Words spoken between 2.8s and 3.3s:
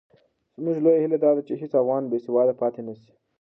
نه سي.